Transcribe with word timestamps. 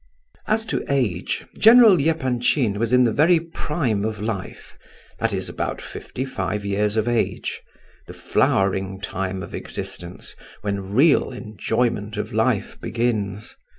As 0.47 0.65
to 0.65 0.83
age, 0.91 1.45
General 1.59 1.95
Epanchin 1.99 2.79
was 2.79 2.91
in 2.91 3.03
the 3.03 3.13
very 3.13 3.39
prime 3.39 4.03
of 4.03 4.19
life; 4.19 4.75
that 5.19 5.31
is, 5.31 5.47
about 5.47 5.79
fifty 5.79 6.25
five 6.25 6.65
years 6.65 6.97
of 6.97 7.07
age,—the 7.07 7.61
flowering 8.15 8.99
time 8.99 9.43
of 9.43 9.53
existence, 9.53 10.35
when 10.61 10.95
real 10.95 11.29
enjoyment 11.31 12.17
of 12.17 12.33
life 12.33 12.79
begins. 12.81 13.55